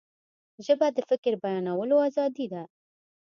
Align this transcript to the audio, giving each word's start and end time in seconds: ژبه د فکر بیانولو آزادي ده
ژبه 0.65 0.87
د 0.95 0.99
فکر 1.09 1.33
بیانولو 1.43 1.95
آزادي 2.07 2.45
ده 2.53 2.63